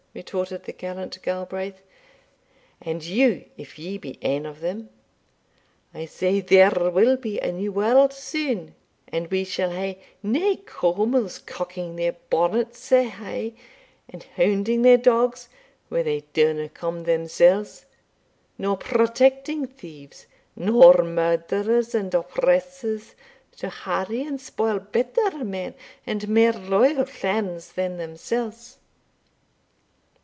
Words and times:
retorted 0.13 0.65
the 0.65 0.73
gallant 0.73 1.17
Galbraith, 1.21 1.81
"and 2.81 3.01
you 3.01 3.45
if 3.55 3.79
ye 3.79 3.97
be 3.97 4.17
ane 4.21 4.45
o' 4.45 4.51
them! 4.51 4.89
I 5.93 6.03
say 6.03 6.41
there 6.41 6.91
will 6.91 7.15
be 7.15 7.39
a 7.39 7.53
new 7.53 7.71
warld 7.71 8.11
sune 8.11 8.75
And 9.07 9.31
we 9.31 9.45
shall 9.45 9.69
hae 9.69 10.01
nae 10.21 10.57
Cawmils 10.65 11.39
cocking 11.45 11.95
their 11.95 12.11
bonnet 12.29 12.75
sae 12.75 13.07
hie, 13.07 13.53
and 14.09 14.23
hounding 14.35 14.81
their 14.81 14.97
dogs 14.97 15.47
where 15.87 16.03
they 16.03 16.25
daurna 16.33 16.67
come 16.67 17.05
themsells, 17.05 17.85
nor 18.57 18.75
protecting 18.75 19.65
thieves, 19.65 20.27
nor 20.57 21.05
murderers, 21.05 21.95
and 21.95 22.13
oppressors, 22.13 23.15
to 23.55 23.69
harry 23.69 24.23
and 24.25 24.41
spoil 24.41 24.79
better 24.79 25.45
men 25.45 25.73
and 26.05 26.27
mair 26.27 26.51
loyal 26.51 27.05
clans 27.05 27.71
than 27.71 27.95
themsells." 27.95 28.75